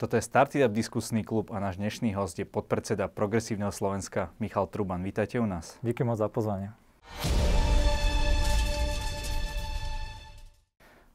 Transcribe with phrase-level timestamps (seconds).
[0.00, 5.04] Toto je Startup diskusný klub a náš dnešný host je podpredseda Progresívneho Slovenska Michal Truban.
[5.04, 5.76] Vítajte u nás.
[5.84, 6.72] Díky moc za pozvanie.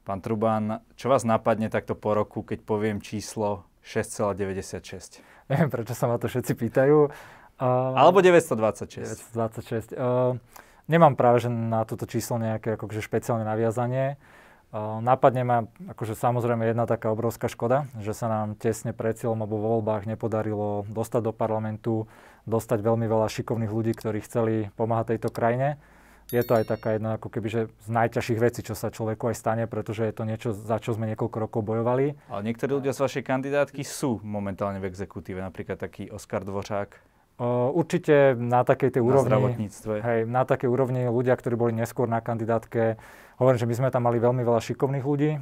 [0.06, 5.18] Pán Truban, čo vás napadne takto po roku, keď poviem číslo 6,96?
[5.50, 7.10] Neviem, prečo sa ma to všetci pýtajú.
[7.58, 9.34] Uh, Alebo 926.
[9.34, 9.98] 926.
[9.98, 10.38] Uh,
[10.86, 14.14] nemám práve že na toto číslo nejaké akože špeciálne naviazanie.
[14.74, 15.58] Nápadne ma
[15.94, 20.10] akože samozrejme jedna taká obrovská škoda, že sa nám tesne pred cieľom alebo vo voľbách
[20.10, 22.10] nepodarilo dostať do parlamentu,
[22.50, 25.78] dostať veľmi veľa šikovných ľudí, ktorí chceli pomáhať tejto krajine.
[26.34, 29.38] Je to aj taká jedna ako keby, že z najťažších vecí, čo sa človeku aj
[29.38, 32.18] stane, pretože je to niečo, za čo sme niekoľko rokov bojovali.
[32.26, 37.14] Ale niektorí ľudia z vašej kandidátky sú momentálne v exekutíve, napríklad taký Oskar Dvořák.
[37.70, 39.94] určite na takej tej na úrovni, zdravotníctve.
[40.02, 42.98] hej, na takej úrovni ľudia, ktorí boli neskôr na kandidátke,
[43.36, 45.36] Hovorím, že my sme tam mali veľmi veľa šikovných ľudí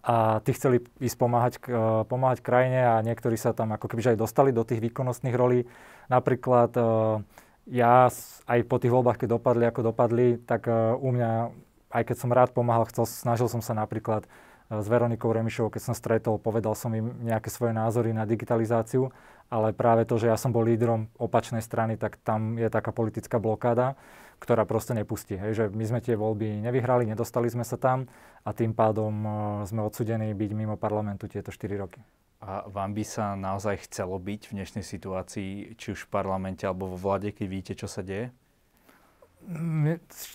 [0.00, 4.18] a tí chceli ísť pomáhať, uh, pomáhať krajine a niektorí sa tam ako keby aj
[4.18, 5.68] dostali do tých výkonnostných rolí.
[6.08, 7.20] Napríklad uh,
[7.68, 8.08] ja
[8.48, 11.52] aj po tých voľbách, keď dopadli, ako dopadli, tak uh, u mňa,
[11.92, 14.24] aj keď som rád pomáhal, chcel, snažil som sa napríklad
[14.72, 19.12] s Veronikou Remišovou, keď som stretol, povedal som im nejaké svoje názory na digitalizáciu,
[19.52, 23.36] ale práve to, že ja som bol lídrom opačnej strany, tak tam je taká politická
[23.36, 24.00] blokáda
[24.42, 25.38] ktorá proste nepustí.
[25.38, 28.10] Hej, že my sme tie voľby nevyhrali, nedostali sme sa tam
[28.42, 32.02] a tým pádom uh, sme odsudení byť mimo parlamentu tieto 4 roky.
[32.42, 36.90] A vám by sa naozaj chcelo byť v dnešnej situácii, či už v parlamente alebo
[36.90, 38.34] vo vláde, keď vidíte, čo sa deje?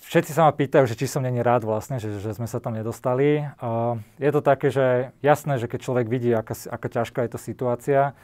[0.07, 2.75] Všetci sa ma pýtajú, že či som není rád vlastne, že, že sme sa tam
[2.75, 3.43] nedostali.
[3.59, 7.39] Uh, je to také, že jasné, že keď človek vidí, aká, aká ťažká je to
[7.39, 8.15] situácia,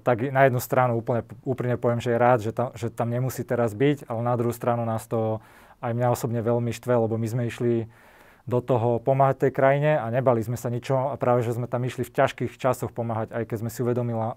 [0.00, 3.44] Tak na jednu stranu úplne, úprimne poviem, že je rád, že tam, že tam nemusí
[3.44, 5.44] teraz byť, ale na druhú stranu nás to
[5.84, 7.86] aj mňa osobne veľmi štve, lebo my sme išli
[8.48, 11.84] do toho pomáhať tej krajine a nebali sme sa ničo a práve, že sme tam
[11.84, 13.84] išli v ťažkých časoch pomáhať, aj keď sme si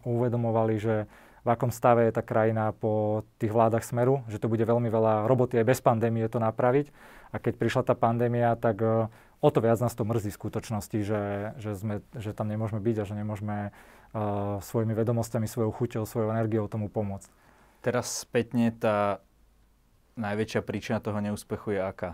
[0.04, 1.08] uvedomovali, že
[1.42, 5.26] v akom stave je tá krajina po tých vládach Smeru, že to bude veľmi veľa
[5.26, 6.92] roboty aj bez pandémie to napraviť.
[7.32, 9.08] A keď prišla tá pandémia, tak uh,
[9.42, 11.22] o to viac nás to mrzí v skutočnosti, že,
[11.58, 16.30] že, sme, že tam nemôžeme byť a že nemôžeme uh, svojimi vedomostami, svojou chuťou, svojou
[16.32, 17.28] energiou tomu pomôcť.
[17.82, 19.26] Teraz spätne tá
[20.14, 22.12] najväčšia príčina toho neúspechu je aká?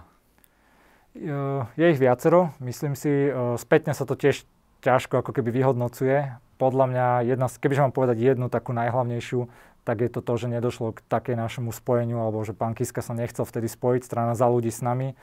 [1.18, 2.54] Je ich viacero.
[2.62, 3.10] Myslím si,
[3.58, 4.46] spätne sa to tiež
[4.86, 6.38] ťažko ako keby vyhodnocuje.
[6.62, 9.50] Podľa mňa, jedna, kebyže mám povedať jednu takú najhlavnejšiu,
[9.82, 13.18] tak je to to, že nedošlo k takej našemu spojeniu, alebo že pán Kiska sa
[13.18, 15.18] nechcel vtedy spojiť, strana za ľudí s nami.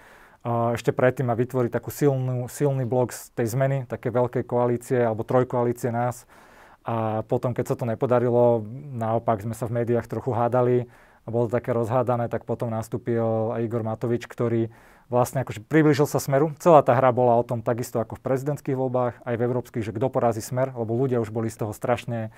[0.44, 5.24] Ešte predtým a vytvoriť takú silnú, silný blok z tej zmeny, také veľkej koalície alebo
[5.24, 6.28] trojkoalície nás,
[6.84, 8.60] a potom, keď sa to nepodarilo,
[8.92, 10.84] naopak sme sa v médiách trochu hádali
[11.24, 14.68] a bolo to také rozhádané, tak potom nastúpil Igor Matovič, ktorý
[15.08, 16.52] vlastne akože približil sa Smeru.
[16.60, 19.96] Celá tá hra bola o tom takisto ako v prezidentských voľbách, aj v európskych, že
[19.96, 22.28] kto porazí Smer, lebo ľudia už boli z toho strašne,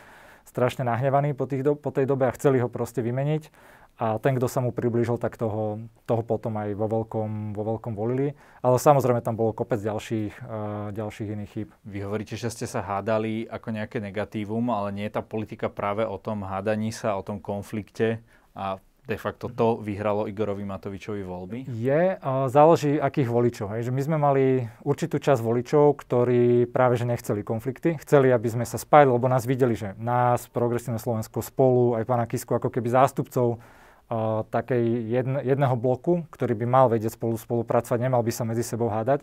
[0.46, 3.50] strašne nahnevaní po, tých do, po tej dobe a chceli ho proste vymeniť
[3.96, 7.96] a ten, kto sa mu priblížil, tak toho, toho potom aj vo veľkom, vo veľkom
[7.96, 8.36] volili.
[8.60, 11.68] Ale samozrejme tam bolo kopec ďalších, uh, ďalších iných chýb.
[11.88, 16.04] Vy hovoríte, že ste sa hádali ako nejaké negatívum, ale nie je tá politika práve
[16.04, 18.20] o tom hádaní sa, o tom konflikte
[18.52, 18.76] a
[19.06, 21.59] de facto to vyhralo Igorovi Matovičovi voľby?
[21.71, 22.19] Je,
[22.50, 23.67] záleží akých voličov.
[23.78, 23.89] Hej.
[23.89, 24.44] Že my sme mali
[24.83, 27.94] určitú časť voličov, ktorí práve že nechceli konflikty.
[28.03, 32.27] Chceli, aby sme sa spájali, lebo nás videli, že nás, Progresívne Slovensko spolu, aj pána
[32.27, 33.62] Kisku ako keby zástupcov
[34.11, 38.67] uh, takej jedne, jedného bloku, ktorý by mal vedieť spolu spolupracovať, nemal by sa medzi
[38.67, 39.23] sebou hádať.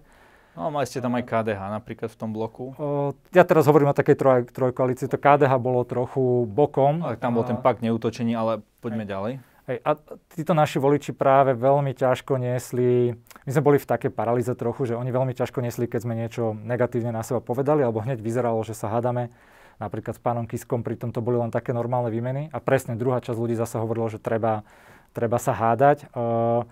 [0.54, 2.78] No, mali ste tam aj KDH napríklad v tom bloku?
[2.78, 7.02] Uh, ja teraz hovorím o takej troj, trojkoalícii, to KDH bolo trochu bokom.
[7.02, 9.12] Ale tam bol ten pakt neútočení, ale poďme aj.
[9.12, 9.34] ďalej.
[9.63, 9.96] Hej, a
[10.35, 13.16] títo naši voliči práve veľmi ťažko niesli,
[13.47, 16.51] my sme boli v takej paralýze trochu, že oni veľmi ťažko niesli, keď sme niečo
[16.51, 19.31] negatívne na seba povedali, alebo hneď vyzeralo, že sa hádame
[19.79, 22.52] napríklad s pánom Kiskom, pritom to boli len také normálne výmeny.
[22.52, 24.68] A presne druhá časť ľudí zase hovorilo, že treba,
[25.16, 26.12] treba sa hádať.
[26.12, 26.68] Uh,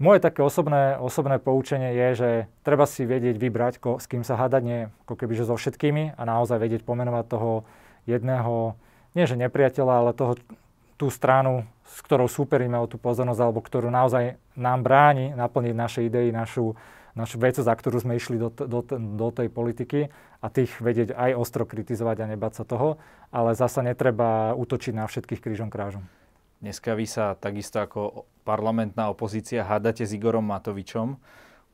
[0.00, 2.30] moje také osobné, osobné poučenie je, že
[2.64, 6.16] treba si vedieť vybrať, ko, s kým sa hádať, nie ako keby, že so všetkými
[6.16, 7.68] a naozaj vedieť pomenovať toho
[8.08, 8.80] jedného,
[9.12, 10.40] nie že nepriateľa, ale toho,
[11.00, 16.00] tú stranu, s ktorou súperíme o tú pozornosť, alebo ktorú naozaj nám bráni naplniť naše
[16.04, 16.76] idei, našu,
[17.16, 20.12] našu vecu, za ktorú sme išli do, do, do tej politiky
[20.44, 23.00] a tých vedieť aj ostro kritizovať a nebať sa toho,
[23.32, 26.04] ale zasa netreba útočiť na všetkých krížom krážom.
[26.60, 31.16] Dneska vy sa takisto ako parlamentná opozícia hádate s Igorom Matovičom.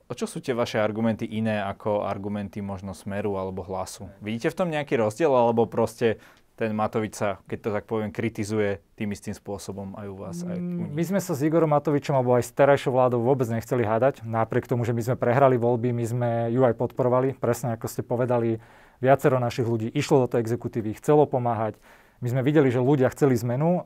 [0.06, 4.06] O čo sú tie vaše argumenty iné ako argumenty možno Smeru alebo Hlasu?
[4.22, 6.22] Vidíte v tom nejaký rozdiel alebo proste
[6.56, 10.56] ten Matovič sa, keď to tak poviem, kritizuje tým istým spôsobom aj u vás, aj
[10.56, 10.88] u nich.
[10.88, 14.24] My sme sa s Igorom Matovičom alebo aj s terajšou vládou vôbec nechceli hádať.
[14.24, 17.36] Napriek tomu, že my sme prehrali voľby, my sme ju aj podporovali.
[17.36, 18.56] Presne ako ste povedali,
[19.04, 21.76] viacero našich ľudí išlo do tej exekutívy, chcelo pomáhať.
[22.24, 23.84] My sme videli, že ľudia chceli zmenu,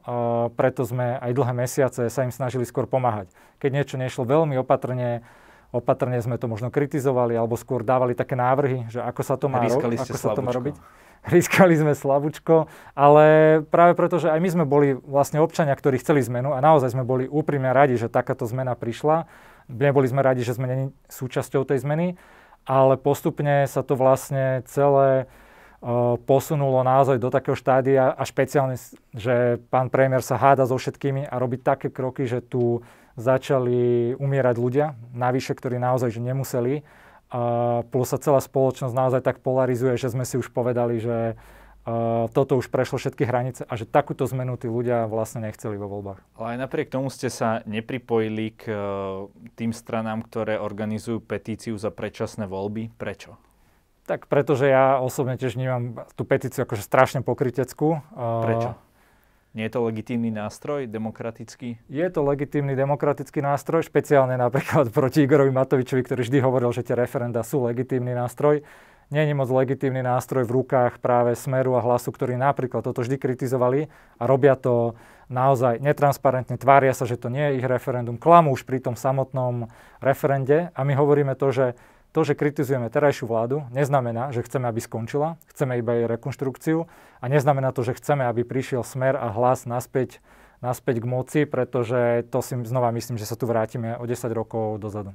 [0.55, 3.35] preto sme aj dlhé mesiace sa im snažili skôr pomáhať.
[3.59, 5.27] Keď niečo nešlo veľmi opatrne,
[5.71, 9.63] opatrne sme to možno kritizovali, alebo skôr dávali také návrhy, že ako sa to má,
[9.63, 10.77] ro- ako sa to má robiť.
[11.21, 12.65] Riskali sme slabúčko,
[12.97, 16.97] ale práve preto, že aj my sme boli vlastne občania, ktorí chceli zmenu a naozaj
[16.97, 19.29] sme boli úprimne radi, že takáto zmena prišla.
[19.69, 22.17] Neboli sme radi, že sme není súčasťou tej zmeny,
[22.65, 25.29] ale postupne sa to vlastne celé
[26.29, 28.77] posunulo naozaj do takého štádia a špeciálne,
[29.17, 32.85] že pán premiér sa háda so všetkými a robí také kroky, že tu
[33.19, 36.87] začali umierať ľudia, navyše, ktorí naozaj že nemuseli.
[37.31, 41.39] A plus sa celá spoločnosť naozaj tak polarizuje, že sme si už povedali, že
[41.81, 45.89] Uh, toto už prešlo všetky hranice a že takúto zmenu tí ľudia vlastne nechceli vo
[45.89, 46.21] voľbách.
[46.37, 48.77] Ale aj napriek tomu ste sa nepripojili k uh,
[49.57, 52.93] tým stranám, ktoré organizujú petíciu za predčasné voľby.
[53.01, 53.41] Prečo?
[54.05, 58.05] Tak pretože ja osobne tiež vnímam tú petíciu akože strašne pokryteckú.
[58.13, 58.77] Prečo?
[59.51, 61.83] Nie je to legitímny nástroj, demokratický?
[61.91, 66.95] Je to legitímny demokratický nástroj, špeciálne napríklad proti Igorovi Matovičovi, ktorý vždy hovoril, že tie
[66.95, 68.63] referenda sú legitímny nástroj.
[69.11, 73.19] Nie je moc legitímny nástroj v rukách práve Smeru a Hlasu, ktorí napríklad toto vždy
[73.19, 74.95] kritizovali a robia to
[75.27, 79.67] naozaj netransparentne, tvária sa, že to nie je ich referendum, klamú už pri tom samotnom
[79.99, 81.67] referende a my hovoríme to, že
[82.11, 86.91] to, že kritizujeme terajšiu vládu, neznamená, že chceme, aby skončila, chceme iba jej rekonštrukciu
[87.23, 90.19] a neznamená to, že chceme, aby prišiel smer a hlas naspäť,
[90.59, 94.83] naspäť k moci, pretože to si znova myslím, že sa tu vrátime o 10 rokov
[94.83, 95.15] dozadu.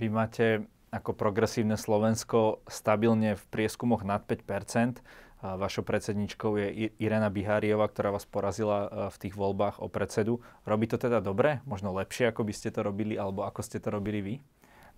[0.00, 5.04] Vy máte ako progresívne Slovensko stabilne v prieskumoch nad 5
[5.40, 10.44] a Vašou predsedničkou je Irena Biháriová, ktorá vás porazila e, v tých voľbách o predsedu.
[10.68, 11.64] Robí to teda dobre?
[11.64, 14.34] Možno lepšie, ako by ste to robili, alebo ako ste to robili vy?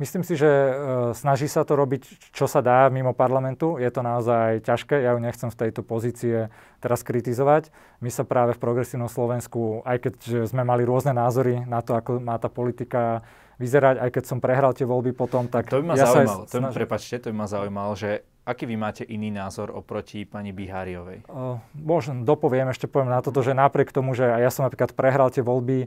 [0.02, 0.72] Myslím si, že e,
[1.14, 3.78] snaží sa to robiť, čo sa dá mimo parlamentu.
[3.78, 6.50] Je to naozaj ťažké, ja ju nechcem v tejto pozície
[6.82, 7.70] teraz kritizovať.
[8.02, 10.14] My sa práve v progresívnom Slovensku, aj keď
[10.50, 13.22] sme mali rôzne názory na to, ako má tá politika
[13.62, 15.70] vyzerať, aj keď som prehral tie voľby potom, tak...
[15.70, 18.75] To by ma ja zaujímalo, to by, prepačte, to by ma zaujímalo, že aký vy
[18.75, 21.31] máte iný názor oproti pani Biháriovej?
[21.31, 25.31] Uh, možno dopoviem, ešte poviem na toto, že napriek tomu, že ja som napríklad prehral
[25.31, 25.87] tie voľby,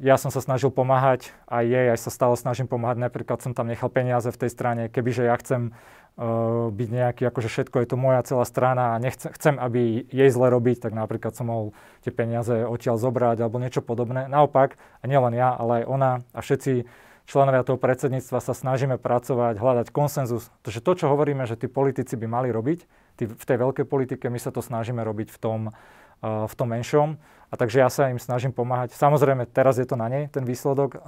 [0.00, 2.96] ja som sa snažil pomáhať aj jej, aj sa stále snažím pomáhať.
[2.96, 5.76] Napríklad som tam nechal peniaze v tej strane, kebyže ja chcem
[6.16, 10.30] uh, byť nejaký, akože všetko je to moja celá strana a nechcem, chcem, aby jej
[10.32, 11.66] zle robiť, tak napríklad som mohol
[12.00, 14.32] tie peniaze odtiaľ zobrať alebo niečo podobné.
[14.32, 16.88] Naopak, a nielen ja, ale aj ona a všetci
[17.28, 20.48] členovia toho predsedníctva sa snažíme pracovať, hľadať konsenzus.
[20.64, 22.80] Takže to, čo hovoríme, že tí politici by mali robiť,
[23.20, 26.68] tí, v tej veľkej politike my sa to snažíme robiť v tom, uh, v tom
[26.72, 27.20] menšom.
[27.54, 28.98] A takže ja sa im snažím pomáhať.
[28.98, 30.98] Samozrejme, teraz je to na nej, ten výsledok,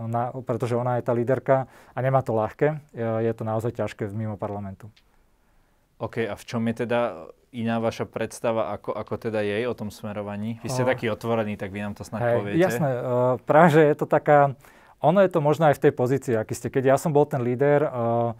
[0.00, 2.80] na, pretože ona je tá líderka a nemá to ľahké.
[2.96, 4.88] Je to naozaj ťažké mimo parlamentu.
[6.00, 9.92] OK, a v čom je teda iná vaša predstava, ako, ako teda jej o tom
[9.92, 10.58] smerovaní?
[10.64, 12.64] Vy ste uh, taký otvorený, tak vy nám to snad hej, poviete.
[12.64, 14.58] Jasné, uh, práve, že je to taká,
[14.98, 16.72] ono je to možno aj v tej pozícii, aký ste.
[16.72, 18.34] Keď ja som bol ten líder, uh,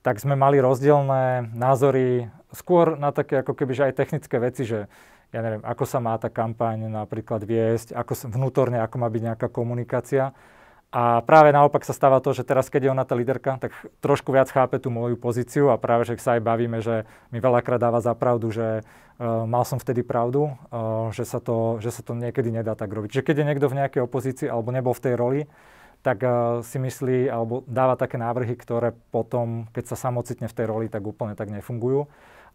[0.00, 4.88] tak sme mali rozdielne názory skôr na také ako keby, že aj technické veci, že
[5.34, 9.22] ja neviem, ako sa má tá kampaň napríklad viesť, ako sa, vnútorne, ako má byť
[9.34, 10.30] nejaká komunikácia.
[10.94, 14.30] A práve naopak sa stáva to, že teraz, keď je ona tá líderka, tak trošku
[14.30, 17.02] viac chápe tú moju pozíciu a práve, že sa aj bavíme, že
[17.34, 21.82] mi veľakrát dáva za pravdu, že uh, mal som vtedy pravdu, uh, že, sa to,
[21.82, 23.10] že sa to niekedy nedá tak robiť.
[23.10, 25.40] Že keď je niekto v nejakej opozícii alebo nebol v tej roli,
[26.06, 30.66] tak uh, si myslí alebo dáva také návrhy, ktoré potom, keď sa samocitne v tej
[30.70, 32.06] roli, tak úplne tak nefungujú.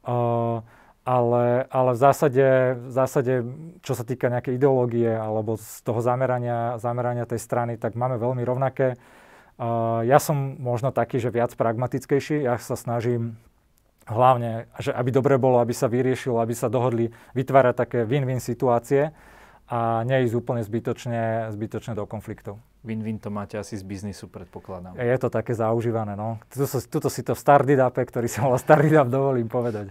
[0.08, 0.64] Uh,
[1.10, 2.46] ale, ale v, zásade,
[2.78, 3.34] v zásade,
[3.82, 8.46] čo sa týka nejakej ideológie alebo z toho zamerania, zamerania tej strany, tak máme veľmi
[8.46, 8.94] rovnaké.
[9.58, 12.46] Uh, ja som možno taký, že viac pragmatickejší.
[12.46, 13.42] Ja sa snažím
[14.06, 19.10] hlavne, že aby dobre bolo, aby sa vyriešilo, aby sa dohodli vytvárať také win-win situácie
[19.66, 22.62] a neísť úplne zbytočne, zbytočne do konfliktov.
[22.86, 24.94] Win-win to máte asi z biznisu, predpokladám.
[24.94, 26.38] Je to také zaužívané, no.
[26.54, 29.90] Tuto, tuto si to v Stardidape, ktorý sa volá Stardidap, dovolím povedať.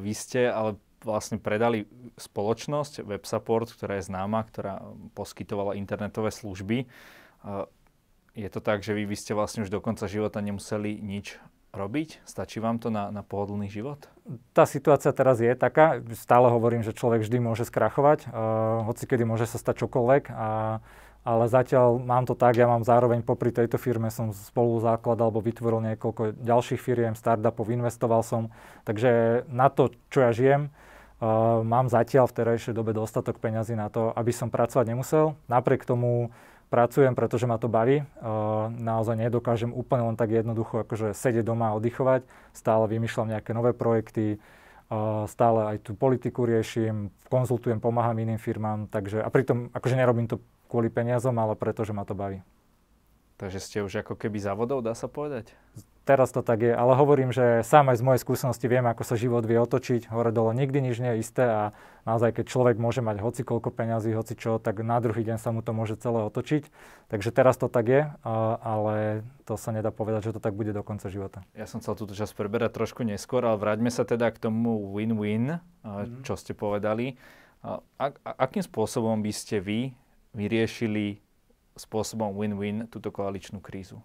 [0.00, 1.88] Vy ste ale vlastne predali
[2.20, 4.84] spoločnosť WebSupport, ktorá je známa, ktorá
[5.16, 6.84] poskytovala internetové služby.
[8.36, 11.40] Je to tak, že vy, vy ste vlastne už do konca života nemuseli nič
[11.72, 12.22] robiť?
[12.26, 14.10] Stačí vám to na, na pohodlný život?
[14.54, 19.22] Tá situácia teraz je taká, stále hovorím, že človek vždy môže skrachovať, uh, hoci kedy
[19.22, 20.78] môže sa stať čokoľvek a
[21.24, 25.44] ale zatiaľ mám to tak, ja mám zároveň popri tejto firme som spolu základal alebo
[25.44, 28.48] vytvoril niekoľko ďalších firiem, startupov, investoval som,
[28.88, 33.92] takže na to, čo ja žijem, uh, mám zatiaľ v terajšej dobe dostatok peňazí na
[33.92, 35.36] to, aby som pracovať nemusel.
[35.52, 36.32] Napriek tomu
[36.72, 38.06] pracujem, pretože ma to baví.
[38.78, 42.24] Naozaj nedokážem úplne len tak jednoducho akože sedieť doma a oddychovať.
[42.54, 44.38] Stále vymýšľam nejaké nové projekty,
[45.26, 48.86] stále aj tú politiku riešim, konzultujem, pomáham iným firmám.
[48.86, 50.38] Takže, a pritom akože nerobím to
[50.70, 52.46] kvôli peniazom, ale preto, že ma to baví.
[53.42, 55.50] Takže ste už ako keby závodov, dá sa povedať?
[56.10, 59.14] teraz to tak je, ale hovorím, že sám aj z mojej skúsenosti viem, ako sa
[59.14, 60.10] život vie otočiť.
[60.10, 61.62] Hore dole nikdy nič nie je isté a
[62.02, 65.54] naozaj, keď človek môže mať hoci koľko peňazí, hoci čo, tak na druhý deň sa
[65.54, 66.66] mu to môže celé otočiť.
[67.14, 70.82] Takže teraz to tak je, ale to sa nedá povedať, že to tak bude do
[70.82, 71.46] konca života.
[71.54, 75.62] Ja som chcel túto časť preberať trošku neskôr, ale vráťme sa teda k tomu win-win,
[75.86, 76.26] mm-hmm.
[76.26, 77.14] čo ste povedali.
[77.62, 77.78] A,
[78.40, 79.94] akým spôsobom by ste vy
[80.36, 81.18] vyriešili
[81.74, 84.02] spôsobom win-win túto koaličnú krízu?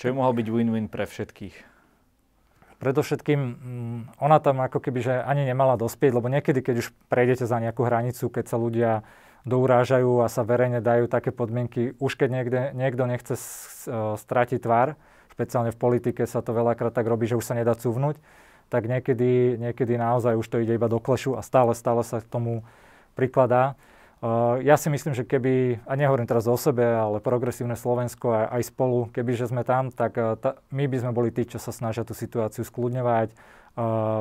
[0.00, 1.56] Čo by mohol byť win-win pre všetkých?
[2.80, 7.44] Predovšetkým mm, ona tam ako keby, že ani nemala dospieť, lebo niekedy, keď už prejdete
[7.44, 9.04] za nejakú hranicu, keď sa ľudia
[9.44, 13.40] dourážajú a sa verejne dajú také podmienky, už keď niekde, niekto nechce e,
[14.16, 14.96] stratiť tvár,
[15.32, 18.20] špeciálne v politike sa to veľakrát tak robí, že už sa nedá cuvnúť,
[18.68, 22.28] tak niekedy, niekedy naozaj už to ide iba do klešu a stále, stále sa k
[22.28, 22.64] tomu
[23.16, 23.76] prikladá.
[24.20, 28.46] Uh, ja si myslím, že keby, a nehovorím teraz o sebe, ale progresívne Slovensko aj,
[28.52, 31.56] aj spolu, keby že sme tam, tak uh, ta, my by sme boli tí, čo
[31.56, 34.20] sa snažia tú situáciu skľudňovať, uh,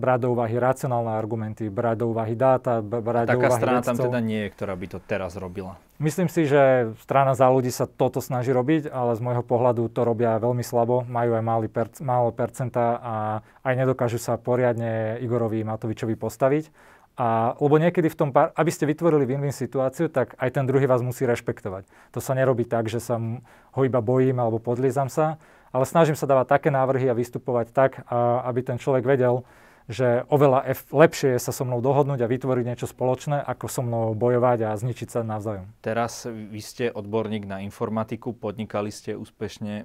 [0.00, 3.88] brať do úvahy racionálne argumenty, brať do úvahy dáta, brať Taká do úvahy strana vedcov.
[3.92, 5.76] tam teda nie je, ktorá by to teraz robila.
[6.00, 10.08] Myslím si, že strana za ľudí sa toto snaží robiť, ale z môjho pohľadu to
[10.08, 13.14] robia veľmi slabo, majú aj malý perc- málo percenta a
[13.60, 16.93] aj nedokážu sa poriadne Igorovi Matovičovi postaviť.
[17.14, 20.90] A, lebo niekedy v tom, pár, aby ste vytvorili win-win situáciu, tak aj ten druhý
[20.90, 21.86] vás musí rešpektovať.
[22.10, 23.22] To sa nerobí tak, že sa
[23.70, 25.38] ho iba bojím alebo podliezam sa,
[25.70, 29.46] ale snažím sa dávať také návrhy a vystupovať tak, a, aby ten človek vedel,
[29.84, 33.84] že oveľa F, lepšie je sa so mnou dohodnúť a vytvoriť niečo spoločné, ako so
[33.84, 35.68] mnou bojovať a zničiť sa navzájom.
[35.84, 39.84] Teraz vy ste odborník na informatiku, podnikali ste úspešne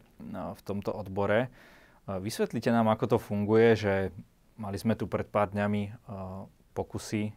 [0.56, 1.52] v tomto odbore.
[2.08, 3.94] Vysvetlite nám, ako to funguje, že
[4.56, 5.92] mali sme tu pred pár dňami
[6.80, 7.36] pokusy,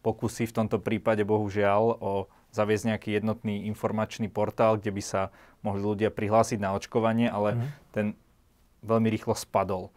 [0.00, 2.12] pokusy v tomto prípade bohužiaľ o
[2.56, 5.22] zaviesť nejaký jednotný informačný portál, kde by sa
[5.60, 7.68] mohli ľudia prihlásiť na očkovanie, ale mm.
[7.92, 8.06] ten
[8.80, 9.92] veľmi rýchlo spadol.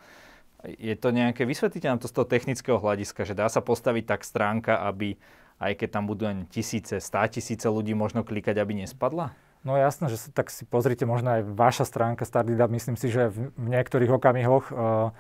[0.68, 4.22] Je to nejaké, vysvetlite nám to z toho technického hľadiska, že dá sa postaviť tak
[4.28, 5.16] stránka, aby
[5.62, 9.34] aj keď tam budú len tisíce, stá tisíce ľudí možno klikať, aby nespadla?
[9.62, 13.54] No jasné, že tak si pozrite možno aj vaša stránka Startup, myslím si, že v,
[13.54, 15.14] v niektorých okamihoch uh,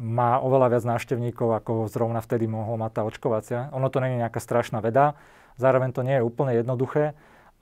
[0.00, 3.60] má oveľa viac návštevníkov, ako zrovna vtedy mohol mať tá očkovacia.
[3.74, 5.18] Ono to nie je nejaká strašná veda,
[5.60, 7.14] zároveň to nie je úplne jednoduché,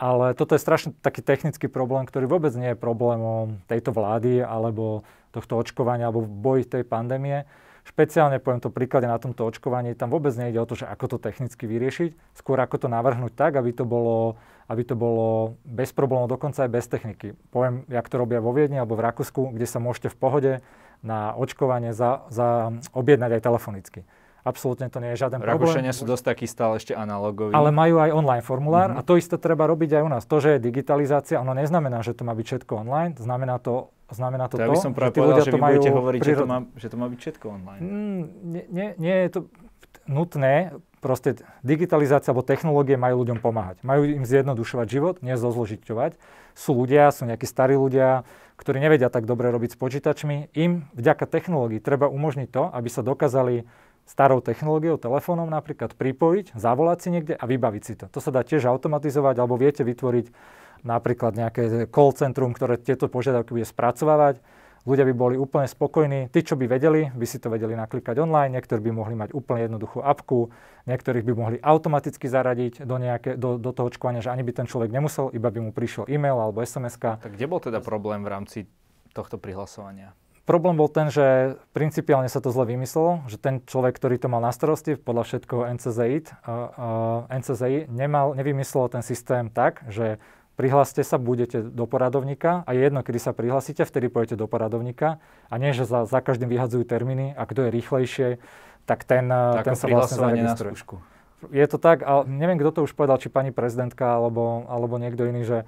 [0.03, 5.07] ale toto je strašne taký technický problém, ktorý vôbec nie je problémom tejto vlády alebo
[5.31, 7.47] tohto očkovania alebo boji tej pandémie.
[7.83, 11.19] Špeciálne poviem to príklade na tomto očkovaní, tam vôbec nejde o to, že ako to
[11.19, 14.39] technicky vyriešiť, skôr ako to navrhnúť tak, aby to bolo,
[14.71, 17.35] aby to bolo bez problémov, dokonca aj bez techniky.
[17.51, 20.53] Poviem, jak to robia vo Viedni alebo v Rakúsku, kde sa môžete v pohode
[21.03, 24.01] na očkovanie za, za objednať aj telefonicky.
[24.43, 25.55] Absolútne to nie je žiaden problém.
[25.55, 27.55] Rakúšania sú dosť takí stále ešte analogoví.
[27.55, 29.07] Ale majú aj online formulár mm-hmm.
[29.07, 30.23] a to isté treba robiť aj u nás.
[30.27, 33.15] To, že je digitalizácia, ono neznamená, že to má byť všetko online.
[33.23, 36.21] Znamená to, znamená to, to, by som práve že tí ľudia že to majú hovoriť,
[36.27, 36.35] prirod...
[36.35, 37.83] že, to má, že to má byť všetko online.
[37.87, 39.41] Mm, nie, nie, nie je to
[40.11, 40.75] nutné.
[40.99, 43.83] Proste digitalizácia alebo technológie majú ľuďom pomáhať.
[43.87, 46.19] Majú im zjednodušovať život, nie zozložiťovať.
[46.53, 48.25] Sú ľudia, sú nejakí starí ľudia,
[48.61, 50.55] ktorí nevedia tak dobre robiť s počítačmi.
[50.55, 53.67] Im vďaka technológii treba umožniť to, aby sa dokázali
[54.07, 58.11] starou technológiou, telefónom napríklad pripojiť, zavolať si niekde a vybaviť si to.
[58.11, 60.27] To sa dá tiež automatizovať, alebo viete vytvoriť
[60.83, 64.43] napríklad nejaké call centrum, ktoré tieto požiadavky bude spracovávať
[64.83, 66.31] ľudia by boli úplne spokojní.
[66.31, 69.71] Tí, čo by vedeli, by si to vedeli naklikať online, niektorí by mohli mať úplne
[69.71, 70.51] jednoduchú apku,
[70.91, 74.67] niektorých by mohli automaticky zaradiť do, nejaké, do, do toho očkovania, že ani by ten
[74.67, 78.31] človek nemusel, iba by mu prišiel e-mail alebo sms Tak kde bol teda problém v
[78.31, 78.59] rámci
[79.15, 80.17] tohto prihlasovania?
[80.43, 84.43] Problém bol ten, že principiálne sa to zle vymyslelo, že ten človek, ktorý to mal
[84.43, 86.51] na starosti, podľa všetkoho NCZI, uh,
[87.31, 90.19] uh, NCZI nemal, nevymyslel ten systém tak, že
[90.63, 92.63] prihláste sa, budete do poradovníka.
[92.63, 95.19] A je jedno, kedy sa prihlásite, vtedy pôjdete do poradovníka.
[95.51, 98.29] A nie, že za, za každým vyhadzujú termíny a kto je rýchlejšie,
[98.87, 100.79] tak ten, tak ten sa vlastne zaregistruje.
[101.51, 105.27] Je to tak, ale neviem, kto to už povedal, či pani prezidentka alebo, alebo niekto
[105.27, 105.59] iný, že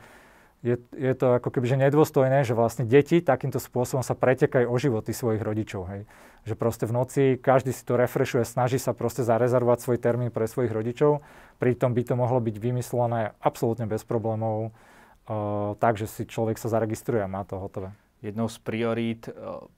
[0.65, 4.77] je, je to ako keby že nedôstojné, že vlastne deti takýmto spôsobom sa pretekajú o
[4.81, 5.85] životy svojich rodičov.
[5.93, 6.09] Hej.
[6.49, 10.49] Že proste v noci každý si to refreshuje, snaží sa proste zarezervovať svoj termín pre
[10.49, 11.21] svojich rodičov,
[11.61, 16.73] pritom by to mohlo byť vymyslené absolútne bez problémov, uh, tak, že si človek sa
[16.73, 17.93] zaregistruje a má to hotové.
[18.25, 19.69] Jednou z priorít uh,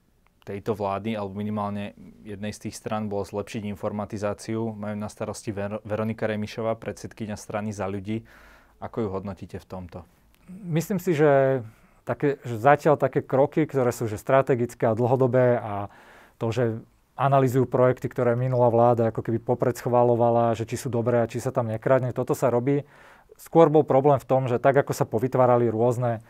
[0.47, 1.91] tejto vlády, alebo minimálne
[2.23, 4.71] jednej z tých stran, bolo zlepšiť informatizáciu.
[4.71, 8.23] Majú na starosti Ver- Veronika Remišová, predsedkynia strany za ľudí
[8.79, 10.16] Ako ju hodnotíte v tomto?
[10.49, 11.63] Myslím si, že,
[12.07, 15.91] také, že zatiaľ také kroky, ktoré sú že strategické a dlhodobé a
[16.39, 16.79] to, že
[17.17, 21.41] analizujú projekty, ktoré minulá vláda ako keby popred schválovala, že či sú dobré a či
[21.41, 22.13] sa tam nekradne.
[22.13, 22.85] Toto sa robí.
[23.41, 26.21] Skôr bol problém v tom, že tak ako sa povytvárali rôzne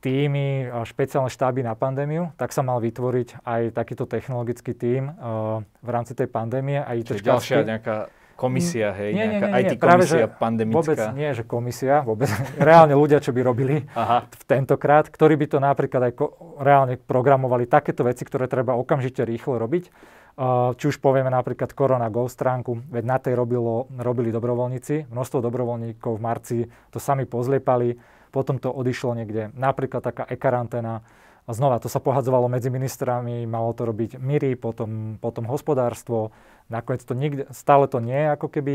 [0.00, 5.88] týmy, špeciálne štáby na pandémiu, tak sa mal vytvoriť aj takýto technologický tím uh, v
[5.92, 6.80] rámci tej pandémie.
[6.80, 8.08] Aj Čiže ďalšia nejaká
[8.40, 10.80] komisia, hej, nie, nejaká nie, nie, IT práve, komisia že pandemická.
[10.80, 12.32] Vôbec nie, že komisia, vôbec
[12.68, 14.24] reálne ľudia, čo by robili Aha.
[14.24, 19.28] v tentokrát, ktorí by to napríklad aj ko- reálne programovali takéto veci, ktoré treba okamžite
[19.28, 19.92] rýchlo robiť.
[20.40, 25.44] Uh, či už povieme napríklad Corona Go stránku, veď na tej robilo, robili dobrovoľníci, množstvo
[25.44, 26.56] dobrovoľníkov v marci
[26.88, 28.00] to sami pozliepali,
[28.32, 31.04] potom to odišlo niekde, napríklad taká e-karanténa,
[31.44, 36.34] a znova, to sa pohadzovalo medzi ministrami, malo to robiť Miri, potom, potom hospodárstvo,
[36.68, 38.74] nakoniec to nikde, stále to nie je ako keby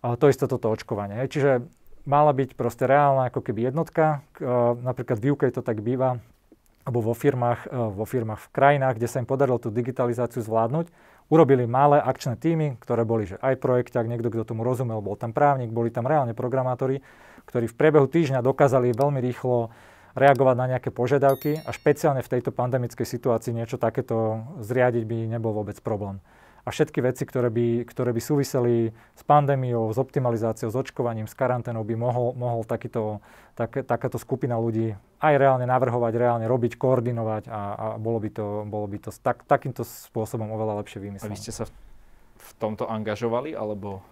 [0.00, 1.28] to isté toto očkovanie.
[1.28, 1.64] Čiže
[2.08, 4.24] mala byť proste reálna ako keby jednotka,
[4.80, 6.20] napríklad v UK to tak býva,
[6.88, 10.88] alebo vo firmách, vo firmách v krajinách, kde sa im podarilo tú digitalizáciu zvládnuť,
[11.30, 15.30] urobili malé akčné týmy, ktoré boli, že aj projekťák, niekto, kto tomu rozumel, bol tam
[15.30, 17.04] právnik, boli tam reálne programátori,
[17.46, 19.70] ktorí v priebehu týždňa dokázali veľmi rýchlo
[20.14, 25.54] reagovať na nejaké požiadavky a špeciálne v tejto pandemickej situácii niečo takéto zriadiť by nebol
[25.54, 26.18] vôbec problém.
[26.60, 31.32] A všetky veci, ktoré by, ktoré by súviseli s pandémiou, s optimalizáciou, s očkovaním, s
[31.32, 33.24] karanténou, by mohol, mohol takýto,
[33.56, 34.92] tak, takáto skupina ľudí
[35.24, 39.48] aj reálne navrhovať, reálne robiť, koordinovať a, a bolo by to, bolo by to tak,
[39.48, 41.32] takýmto spôsobom oveľa lepšie vymyslené.
[41.32, 44.04] A vy ste sa v, tomto angažovali, alebo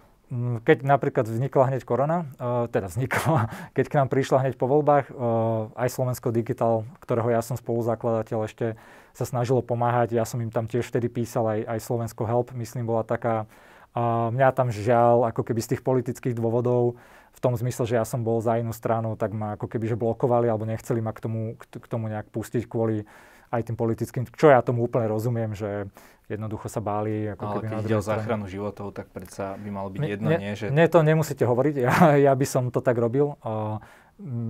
[0.61, 5.09] keď napríklad vznikla hneď korona, uh, teda vznikla, keď k nám prišla hneď po voľbách,
[5.09, 8.77] uh, aj Slovensko Digital, ktorého ja som spoluzakladateľ, ešte
[9.17, 10.13] sa snažilo pomáhať.
[10.15, 13.49] Ja som im tam tiež vtedy písal, aj, aj Slovensko Help, myslím, bola taká.
[13.97, 17.01] Mňa tam žiaľ, ako keby z tých politických dôvodov,
[17.33, 19.97] v tom zmysle, že ja som bol za inú stranu, tak ma ako keby že
[19.97, 23.05] blokovali alebo nechceli ma k tomu, k tomu nejak pustiť kvôli
[23.49, 25.89] aj tým politickým, čo ja tomu úplne rozumiem, že
[26.29, 27.27] jednoducho sa báli.
[27.33, 30.53] Ako Ale keď ide o záchranu životov, tak predsa by malo byť jedno, ne, nie?
[30.53, 30.69] Že...
[30.69, 31.93] Mne to nemusíte hovoriť, ja,
[32.29, 33.35] ja by som to tak robil.
[33.41, 33.81] Uh,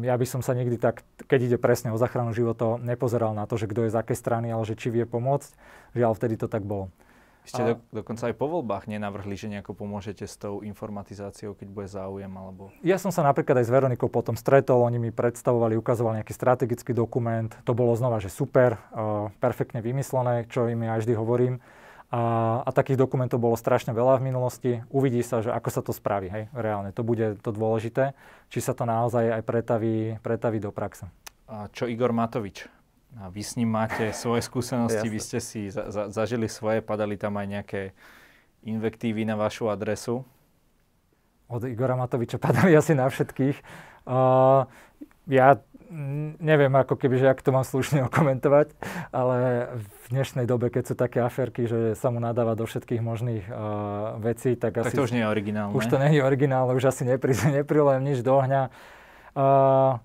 [0.01, 3.53] ja by som sa nikdy tak, keď ide presne o záchranu životov, nepozeral na to,
[3.53, 5.53] že kto je z akej strany, ale že či vie pomôcť.
[5.93, 6.89] Žiaľ, vtedy to tak bolo.
[7.49, 11.89] Ste do, dokonca aj po voľbách nenavrhli, že nejako pomôžete s tou informatizáciou, keď bude
[11.89, 12.29] záujem?
[12.29, 12.69] Alebo...
[12.85, 16.93] Ja som sa napríklad aj s Veronikou potom stretol, oni mi predstavovali, ukazovali nejaký strategický
[16.93, 17.49] dokument.
[17.65, 21.57] To bolo znova, že super, uh, perfektne vymyslené, čo im ja vždy hovorím.
[22.09, 24.71] A, a takých dokumentov bolo strašne veľa v minulosti.
[24.89, 26.89] Uvidí sa, že ako sa to spraví, hej, reálne.
[26.97, 28.17] To bude to dôležité,
[28.49, 31.05] či sa to naozaj aj pretaví, pretaví do praxe.
[31.45, 32.78] A čo Igor Matovič?
[33.17, 37.17] A vy s ním máte svoje skúsenosti, vy ste si za, za, zažili svoje, padali
[37.17, 37.81] tam aj nejaké
[38.61, 40.21] invektívy na vašu adresu.
[41.49, 43.57] Od Igora Matoviča padali asi na všetkých.
[44.05, 44.69] Uh,
[45.25, 45.57] ja
[46.37, 48.77] neviem, ako keby, že ak to mám slušne okomentovať,
[49.09, 49.37] ale
[49.73, 54.21] v dnešnej dobe, keď sú také aferky, že sa mu nadáva do všetkých možných uh,
[54.21, 54.97] vecí, tak, tak asi...
[54.97, 55.73] to už nie je originálne.
[55.73, 58.69] Už to nie je originálne, už asi nepri, neprilujem nič do ohňa.
[59.33, 59.97] Uh,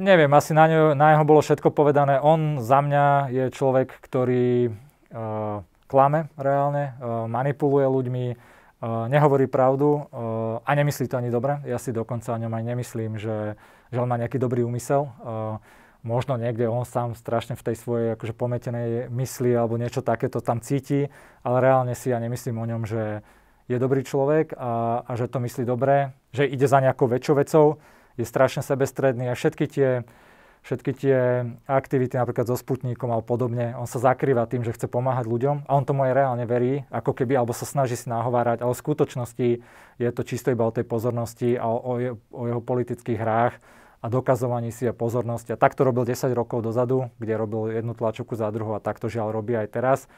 [0.00, 2.16] neviem, asi na, ňo, na jeho bolo všetko povedané.
[2.24, 10.00] On za mňa je človek, ktorý uh, klame reálne, uh, manipuluje ľuďmi, uh, nehovorí pravdu
[10.00, 11.60] uh, a nemyslí to ani dobre.
[11.68, 13.60] Ja si dokonca o ňom aj nemyslím, že,
[13.92, 15.12] že on má nejaký dobrý úmysel.
[15.20, 15.60] Uh,
[16.00, 20.64] možno niekde on sám strašne v tej svojej akože pometenej mysli alebo niečo takéto tam
[20.64, 21.12] cíti,
[21.44, 23.20] ale reálne si ja nemyslím o ňom, že
[23.68, 27.66] je dobrý človek a, a že to myslí dobre, že ide za nejakou väčšou vecou
[28.20, 29.90] je strašne sebestredný a všetky tie,
[30.62, 31.18] všetky tie
[31.64, 35.70] aktivity napríklad so Sputníkom alebo podobne, on sa zakrýva tým, že chce pomáhať ľuďom a
[35.72, 39.48] on tomu aj reálne verí, ako keby, alebo sa snaží si nahovárať, ale v skutočnosti
[39.96, 43.54] je to čisto iba o tej pozornosti a o, o, o jeho politických hrách
[44.00, 45.52] a dokazovaní si a pozornosti.
[45.52, 49.36] A tak robil 10 rokov dozadu, kde robil jednu tlačovku za druhou a takto žiaľ
[49.36, 50.08] robí aj teraz.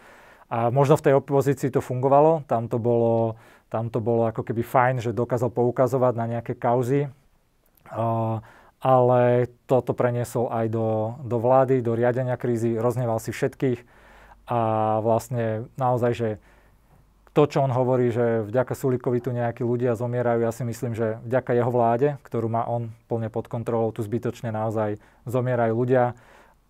[0.52, 3.40] A možno v tej opozícii to fungovalo, tam to bolo,
[3.72, 7.10] tam to bolo ako keby fajn, že dokázal poukazovať na nejaké kauzy,
[8.82, 13.78] ale toto preniesol aj do, do vlády, do riadenia krízy, rozneval si všetkých
[14.50, 14.60] a
[14.98, 16.28] vlastne naozaj, že
[17.32, 21.16] to, čo on hovorí, že vďaka Sulikovi tu nejakí ľudia zomierajú, ja si myslím, že
[21.24, 26.12] vďaka jeho vláde, ktorú má on plne pod kontrolou, tu zbytočne naozaj zomierajú ľudia.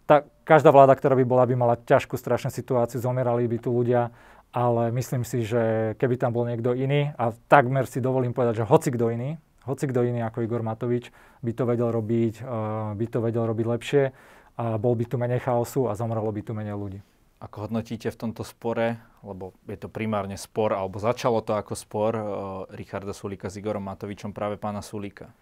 [0.06, 4.14] Tá, každá vláda, ktorá by bola, by mala ťažkú, strašnú situáciu, zomierali by tu ľudia,
[4.54, 8.68] ale myslím si, že keby tam bol niekto iný, a takmer si dovolím povedať, že
[8.68, 11.10] hoci kto iný, hoci kto iný ako Igor Matovič
[11.42, 14.02] by to vedel robiť, uh, by to vedel robiť lepšie
[14.58, 17.00] a bol by tu menej chaosu a zomrelo by tu menej ľudí.
[17.42, 22.12] Ako hodnotíte v tomto spore, lebo je to primárne spor, alebo začalo to ako spor
[22.14, 22.24] uh,
[22.70, 25.34] Richarda Sulíka s Igorom Matovičom, práve pána Sulíka?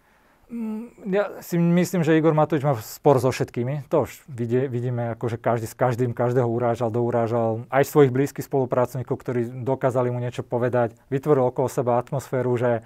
[0.51, 3.87] Mm, ja si myslím, že Igor Matovič má spor so všetkými.
[3.87, 7.63] To už vidie, vidíme, ako že každý s každým každého urážal, dourážal.
[7.71, 10.99] Aj svojich blízkych spolupracovníkov, ktorí dokázali mu niečo povedať.
[11.07, 12.83] Vytvoril okolo seba atmosféru, že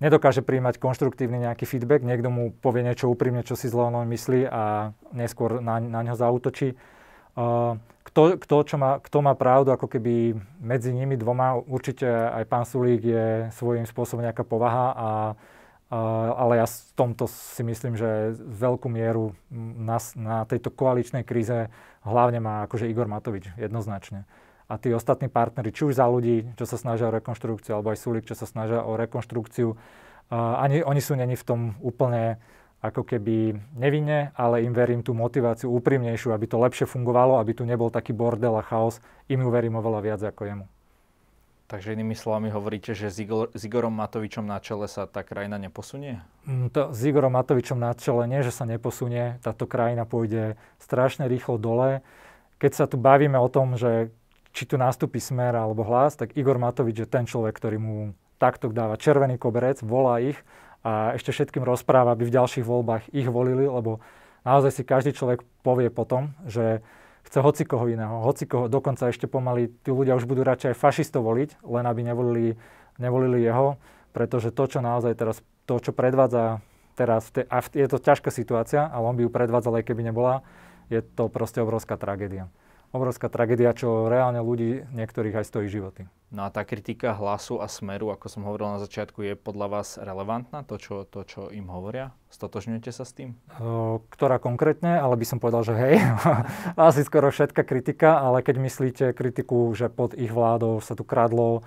[0.00, 2.00] nedokáže príjmať konštruktívny nejaký feedback.
[2.00, 6.16] Niekto mu povie niečo úprimne, čo si zle on myslí a neskôr na, na ňo
[6.16, 6.74] zautočí.
[8.00, 12.64] Kto, kto, čo má, kto má pravdu, ako keby medzi nimi dvoma, určite aj pán
[12.66, 15.10] Sulík je svojím spôsobom nejaká povaha, a, a,
[16.34, 21.70] ale ja v tomto si myslím, že veľkú mieru na, na tejto koaličnej kríze
[22.02, 24.26] hlavne má akože Igor Matovič jednoznačne.
[24.70, 27.98] A tí ostatní partnery, či už za ľudí, čo sa snažia o rekonštrukciu, alebo aj
[27.98, 29.74] Sulík, čo sa snažia o rekonštrukciu,
[30.30, 32.38] ani oni sú není v tom úplne
[32.80, 37.68] ako keby nevinne, ale im verím tú motiváciu úprimnejšiu, aby to lepšie fungovalo, aby tu
[37.68, 39.04] nebol taký bordel a chaos.
[39.28, 40.66] Im ju verím oveľa viac ako jemu.
[41.70, 45.54] Takže inými slovami hovoríte, že s, Igor, s Igorom Matovičom na čele sa tá krajina
[45.54, 46.18] neposunie?
[46.42, 49.38] Mm, to, s Igorom Matovičom na čele nie, že sa neposunie.
[49.38, 52.02] Táto krajina pôjde strašne rýchlo dole.
[52.58, 54.10] Keď sa tu bavíme o tom, že
[54.50, 57.96] či tu nástupí smer alebo hlas, tak Igor Matovič je ten človek, ktorý mu
[58.40, 60.38] takto dáva červený koberec, volá ich
[60.80, 64.00] a ešte všetkým rozpráva, aby v ďalších voľbách ich volili, lebo
[64.48, 66.80] naozaj si každý človek povie potom, že
[67.28, 71.28] chce hoci koho iného, hoci koho, dokonca ešte pomaly tí ľudia už budú radšej fašistov
[71.28, 72.56] voliť, len aby nevolili,
[72.96, 73.76] nevolili jeho,
[74.16, 76.64] pretože to, čo naozaj teraz, to, čo predvádza
[76.96, 80.40] teraz, a je to ťažká situácia, ale on by ju predvádzal aj keby nebola,
[80.88, 82.48] je to proste obrovská tragédia
[82.90, 86.10] obrovská tragédia, čo reálne ľudí niektorých aj stojí životy.
[86.30, 89.98] No a tá kritika hlasu a smeru, ako som hovoril na začiatku, je podľa vás
[89.98, 92.14] relevantná, to čo, to, čo im hovoria?
[92.30, 93.34] Stotožňujete sa s tým?
[94.14, 95.94] Ktorá konkrétne, ale by som povedal, že hej,
[96.78, 101.66] asi skoro všetká kritika, ale keď myslíte kritiku, že pod ich vládou sa tu kradlo,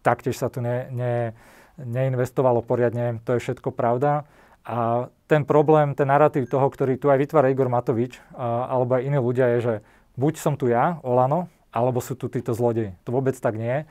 [0.00, 1.36] taktiež sa tu ne, ne,
[1.76, 4.24] neinvestovalo poriadne, to je všetko pravda.
[4.68, 9.16] A ten problém, ten narratív toho, ktorý tu aj vytvára Igor Matovič, alebo aj iní
[9.20, 9.74] ľudia, je, že
[10.18, 12.98] buď som tu ja, Olano, alebo sú tu títo zlodeji.
[13.06, 13.86] To vôbec tak nie.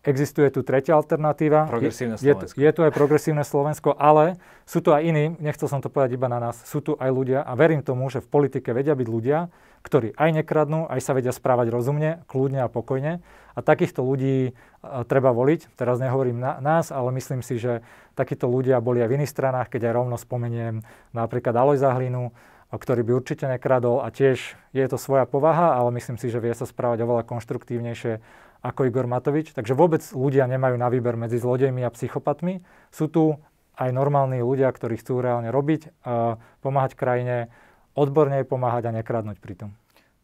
[0.00, 1.68] Existuje tu tretia alternatíva.
[1.68, 2.56] Progresívne Slovensko.
[2.56, 6.16] Je, je tu aj progresívne Slovensko, ale sú tu aj iní, nechcel som to povedať
[6.16, 9.08] iba na nás, sú tu aj ľudia a verím tomu, že v politike vedia byť
[9.08, 9.52] ľudia,
[9.84, 13.20] ktorí aj nekradnú, aj sa vedia správať rozumne, kľudne a pokojne.
[13.52, 15.76] A takýchto ľudí a, treba voliť.
[15.76, 17.84] Teraz nehovorím na, nás, ale myslím si, že
[18.16, 20.80] takíto ľudia boli aj v iných stranách, keď aj rovno spomeniem
[21.12, 22.32] napríklad Aloj Zahlinu,
[22.78, 26.54] ktorý by určite nekradol a tiež je to svoja povaha, ale myslím si, že vie
[26.54, 28.22] sa správať oveľa konštruktívnejšie
[28.62, 29.50] ako Igor Matovič.
[29.56, 32.62] Takže vôbec ľudia nemajú na výber medzi zlodejmi a psychopatmi.
[32.94, 33.34] Sú tu
[33.80, 37.48] aj normálni ľudia, ktorí chcú reálne robiť, a pomáhať krajine,
[37.96, 39.72] odborne pomáhať a nekradnúť pritom.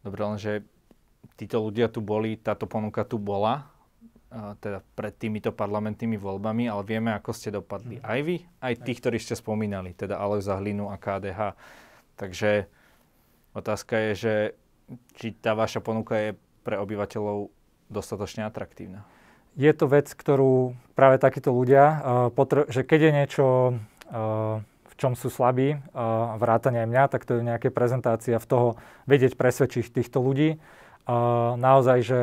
[0.05, 0.63] Dobre, lenže
[1.35, 3.67] títo ľudia tu boli, táto ponuka tu bola,
[4.61, 7.97] teda pred týmito parlamentnými voľbami, ale vieme, ako ste dopadli.
[8.03, 11.57] Aj vy, aj tí, ktorí ste spomínali, teda Aleš Zahlinu a KDH.
[12.17, 12.65] Takže
[13.53, 14.35] otázka je, že
[15.15, 16.29] či tá vaša ponuka je
[16.65, 17.53] pre obyvateľov
[17.87, 19.07] dostatočne atraktívna.
[19.57, 21.97] Je to vec, ktorú práve takíto ľudia, uh,
[22.29, 23.45] potr- že keď je niečo,
[24.11, 24.61] uh,
[24.97, 28.67] čom sú slabí, uh, vrátane aj mňa, tak to je nejaká prezentácia v toho
[29.09, 30.57] vedieť presvedčiť týchto ľudí.
[31.07, 32.19] Uh, naozaj, že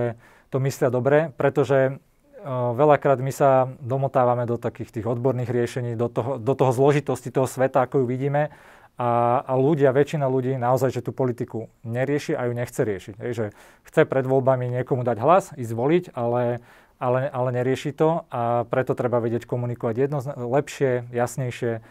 [0.53, 1.99] to myslia dobre, pretože
[2.45, 7.49] veľakrát my sa domotávame do takých tých odborných riešení, do toho, do toho zložitosti toho
[7.49, 8.53] sveta, ako ju vidíme
[8.95, 13.15] a, a ľudia, väčšina ľudí naozaj, že tú politiku nerieši a ju nechce riešiť.
[13.19, 13.47] Hej, že
[13.91, 16.63] chce pred voľbami niekomu dať hlas, ísť voliť, ale,
[17.03, 21.83] ale, ale nerieši to a preto treba vedieť komunikovať jedno, lepšie, jasnejšie.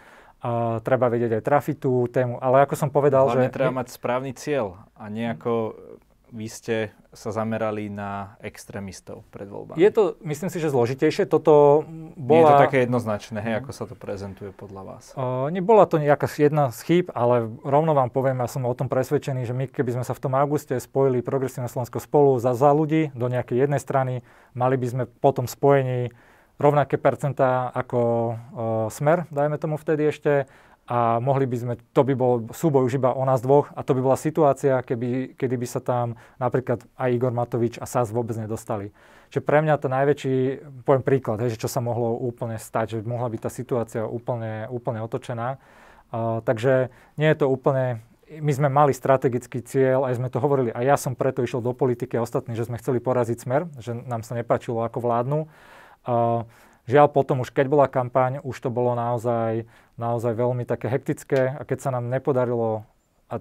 [0.44, 2.36] A treba vedieť aj trafiť tú tému.
[2.44, 3.56] Ale ako som povedal, Hlavne že...
[3.56, 5.76] treba mať správny cieľ a nejako
[6.34, 6.76] vy ste
[7.14, 9.78] sa zamerali na extrémistov pred voľbami.
[9.78, 11.30] Je to, myslím si, že zložitejšie.
[11.30, 11.86] Toto
[12.18, 12.34] bola...
[12.34, 15.04] Nie je to také jednoznačné, hej, ako sa to prezentuje podľa vás?
[15.14, 18.90] Uh, nebola to nejaká jedna z chýb, ale rovno vám poviem, ja som o tom
[18.90, 22.74] presvedčený, že my, keby sme sa v tom auguste spojili Progresívne Slovensko spolu za, za
[22.74, 24.14] ľudí do nejakej jednej strany,
[24.58, 26.10] mali by sme potom spojení
[26.58, 28.36] rovnaké percentá ako uh,
[28.90, 30.50] Smer, dajme tomu vtedy ešte,
[30.84, 33.96] a mohli by sme, to by bol súboj už iba o nás dvoch a to
[33.96, 38.36] by bola situácia, keby, kedy by sa tam napríklad aj Igor Matovič a SAS vôbec
[38.36, 38.92] nedostali.
[39.32, 40.36] Čiže pre mňa to najväčší,
[40.84, 44.68] poviem príklad, hej, že čo sa mohlo úplne stať, že mohla byť tá situácia úplne,
[44.68, 45.58] úplne otočená.
[46.14, 50.70] Uh, takže nie je to úplne, my sme mali strategický cieľ, aj sme to hovorili,
[50.70, 53.96] a ja som preto išiel do politiky a ostatní, že sme chceli poraziť smer, že
[53.96, 55.40] nám sa nepáčilo ako vládnu.
[56.04, 56.46] Uh,
[56.84, 59.64] Žiaľ potom už keď bola kampaň, už to bolo naozaj,
[59.96, 62.84] naozaj veľmi také hektické a keď sa nám nepodarilo,
[63.32, 63.40] a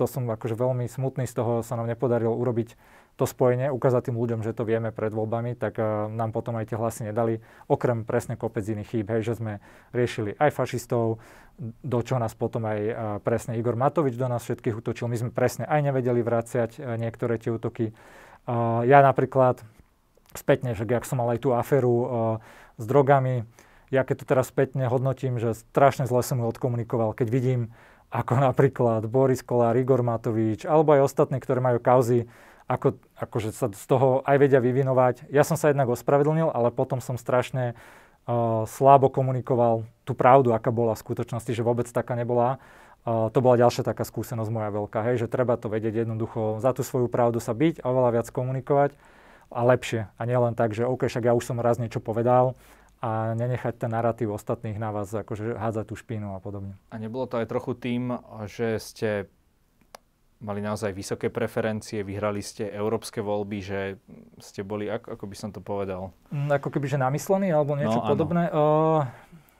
[0.00, 2.72] to som akože veľmi smutný z toho, sa nám nepodarilo urobiť
[3.20, 6.72] to spojenie, ukázať tým ľuďom, že to vieme pred voľbami, tak uh, nám potom aj
[6.72, 7.44] tie hlasy nedali.
[7.68, 9.60] Okrem presne kopec iných chýb, hej, že sme
[9.92, 11.20] riešili aj fašistov,
[11.60, 15.04] do čo nás potom aj uh, presne Igor Matovič do nás všetkých utočil.
[15.12, 17.92] My sme presne aj nevedeli vraciať uh, niektoré tie útoky.
[18.48, 19.60] Uh, ja napríklad
[20.32, 22.06] spätne, že ak som mal aj tú aféru uh,
[22.80, 23.44] s drogami,
[23.92, 27.60] ja keď to teraz spätne hodnotím, že strašne zle som ju odkomunikoval, keď vidím,
[28.10, 32.26] ako napríklad Boris Kolár, Igor Matovič, alebo aj ostatní, ktorí majú kauzy,
[32.70, 35.26] ako, akože sa z toho aj vedia vyvinovať.
[35.34, 40.70] Ja som sa jednak ospravedlnil, ale potom som strašne uh, slabo komunikoval tú pravdu, aká
[40.70, 42.62] bola v skutočnosti, že vôbec taká nebola.
[43.02, 46.70] Uh, to bola ďalšia taká skúsenosť moja veľká, hej, že treba to vedieť jednoducho, za
[46.70, 48.94] tú svoju pravdu sa byť a oveľa viac komunikovať
[49.50, 50.06] a lepšie.
[50.14, 52.54] A nielen tak, že OK, však ja už som raz niečo povedal,
[53.00, 56.76] a nenechať ten narratív ostatných na vás akože hádzať tú špínu a podobne.
[56.92, 58.12] A nebolo to aj trochu tým,
[58.44, 59.08] že ste
[60.40, 63.80] mali naozaj vysoké preferencie, vyhrali ste európske voľby, že
[64.40, 66.12] ste boli, ako, ako by som to povedal?
[66.32, 68.48] Mm, ako keby, že namyslení alebo niečo no, podobné.
[68.52, 69.04] Uh,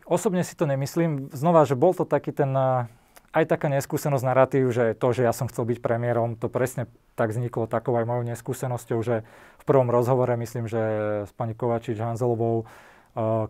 [0.08, 1.32] osobne si to nemyslím.
[1.32, 2.52] Znova, že bol to taký ten,
[3.30, 7.30] aj taká neskúsenosť narratív, že to, že ja som chcel byť premiérom, to presne tak
[7.30, 9.22] vzniklo takou aj mojou neskúsenosťou, že
[9.60, 10.82] v prvom rozhovore, myslím, že
[11.26, 12.66] s pani Kovačič Hanzelovou,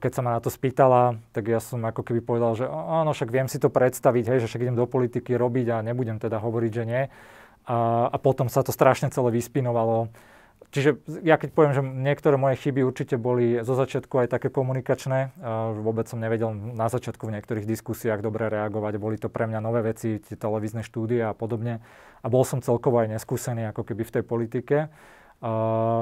[0.00, 3.28] keď sa ma na to spýtala, tak ja som ako keby povedal, že áno, však
[3.28, 6.72] viem si to predstaviť, hej, že však idem do politiky robiť a nebudem teda hovoriť,
[6.72, 7.02] že nie.
[7.68, 10.08] A, a potom sa to strašne celé vyspinovalo.
[10.70, 15.35] Čiže ja keď poviem, že niektoré moje chyby určite boli zo začiatku aj také komunikačné,
[15.83, 19.83] vôbec som nevedel na začiatku v niektorých diskusiách dobre reagovať, boli to pre mňa nové
[19.83, 21.83] veci, tie televízne štúdie a podobne.
[22.22, 24.76] A bol som celkovo aj neskúsený ako keby v tej politike.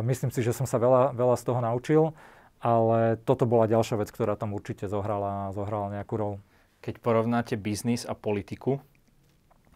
[0.05, 2.13] Myslím si, že som sa veľa, veľa z toho naučil
[2.59, 6.37] ale toto bola ďalšia vec, ktorá tam určite zohrala, zohrala nejakú rolu.
[6.83, 8.83] Keď porovnáte biznis a politiku,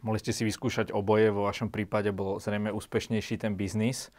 [0.02, 4.10] mohli ste si vyskúšať oboje, vo vašom prípade bol zrejme úspešnejší ten biznis.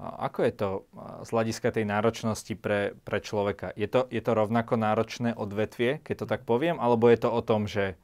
[0.00, 0.68] Ako je to
[1.24, 3.76] z hľadiska tej náročnosti pre, pre človeka?
[3.76, 7.40] Je to, je to rovnako náročné odvetvie, keď to tak poviem, alebo je to o
[7.44, 8.00] tom, že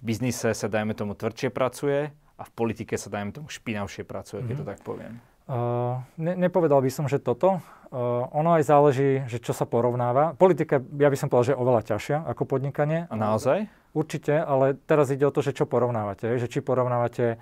[0.00, 4.40] v biznise sa, dajme tomu, tvrdšie pracuje a v politike sa, dajme tomu, špinavšie pracuje,
[4.40, 4.56] keď mm-hmm.
[4.56, 4.70] to mhm.
[4.72, 5.14] tak poviem?
[5.48, 7.64] Uh, ne, nepovedal by som, že toto.
[7.88, 10.36] Uh, ono aj záleží, že čo sa porovnáva.
[10.36, 13.08] Politika, ja by som povedal, že je oveľa ťažšia ako podnikanie.
[13.08, 13.64] A naozaj?
[13.96, 16.36] Určite, ale teraz ide o to, že čo porovnávate.
[16.36, 17.40] Že či porovnávate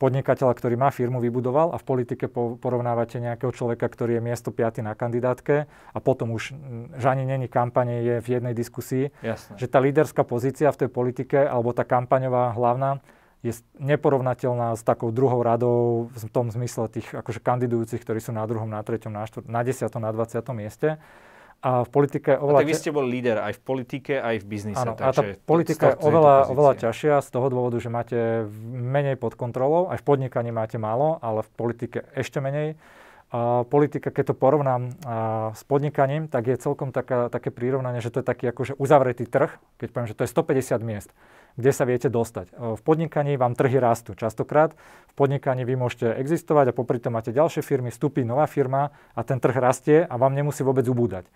[0.00, 4.48] podnikateľa, ktorý má firmu, vybudoval a v politike po, porovnávate nejakého človeka, ktorý je miesto
[4.48, 6.56] 5 na kandidátke a potom už,
[6.96, 9.12] že ani není kampane, je v jednej diskusii.
[9.20, 9.60] Jasne.
[9.60, 13.04] Že tá líderská pozícia v tej politike alebo tá kampaňová hlavná
[13.44, 18.42] je neporovnateľná s takou druhou radou v tom zmysle tých akože kandidujúcich, ktorí sú na
[18.48, 20.42] druhom, na treťom, na, štvrt, na desiatom, na 20.
[20.56, 20.98] mieste.
[21.58, 22.58] A v politike oveľa...
[22.58, 24.78] A tak vy ste bol líder aj v politike, aj v biznise.
[24.78, 29.34] Áno, a tá politika je oveľa, oveľa ťažšia z toho dôvodu, že máte menej pod
[29.34, 32.78] kontrolou, aj v podnikaní máte málo, ale v politike ešte menej.
[33.34, 38.14] A politika, keď to porovnám a, s podnikaním, tak je celkom taká, také prirovnanie, že
[38.14, 41.10] to je taký akože uzavretý trh, keď poviem, že to je 150 miest
[41.58, 42.54] kde sa viete dostať.
[42.54, 44.78] V podnikaní vám trhy rastú častokrát.
[45.10, 49.20] V podnikaní vy môžete existovať a popri tom máte ďalšie firmy, vstupí nová firma a
[49.26, 51.26] ten trh rastie a vám nemusí vôbec ubúdať.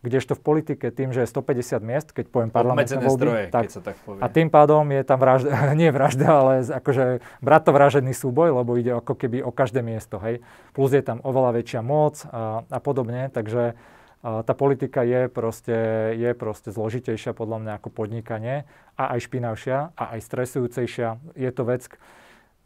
[0.00, 3.82] Kdežto v politike tým, že je 150 miest, keď poviem parlamentné voľby, tak, keď sa
[3.82, 4.20] tak povie.
[4.20, 9.16] a tým pádom je tam vražda, nie vražda, ale akože vražedný súboj, lebo ide ako
[9.16, 10.44] keby o každé miesto, hej.
[10.76, 13.76] Plus je tam oveľa väčšia moc a, a podobne, takže
[14.22, 15.76] tá politika je proste,
[16.16, 18.64] je proste zložitejšia podľa mňa ako podnikanie
[18.96, 21.36] a aj špinavšia a aj stresujúcejšia.
[21.36, 21.86] Je to vec,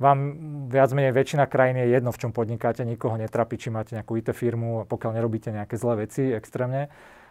[0.00, 0.18] vám
[0.72, 4.32] viac menej väčšina krajín je jedno, v čom podnikáte, nikoho netrapí, či máte nejakú IT
[4.32, 6.88] firmu, pokiaľ nerobíte nejaké zlé veci extrémne.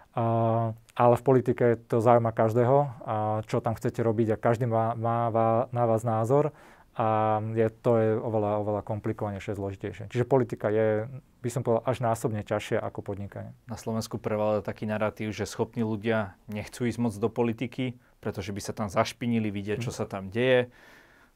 [0.09, 2.89] Uh, ale v politike to zaujíma každého, uh,
[3.45, 5.29] čo tam chcete robiť a každý má, má
[5.69, 6.53] na vás názor
[6.99, 10.11] a je, to je oveľa, oveľa komplikovanejšie, zložitejšie.
[10.11, 11.07] Čiže politika je,
[11.39, 13.55] by som povedal, až násobne ťažšia ako podnikanie.
[13.71, 18.59] Na Slovensku preváľa taký narratív, že schopní ľudia nechcú ísť moc do politiky, pretože by
[18.59, 19.97] sa tam zašpinili, vidieť, čo hm.
[19.97, 20.67] sa tam deje.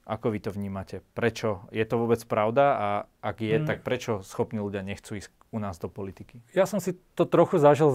[0.04, 1.00] Ako vy to vnímate?
[1.16, 1.64] Prečo?
[1.72, 2.66] Je to vôbec pravda?
[2.76, 2.88] A
[3.24, 3.68] ak je, hmm.
[3.68, 6.44] tak prečo schopní ľudia nechcú ísť u nás do politiky?
[6.52, 7.88] Ja som si to trochu zažil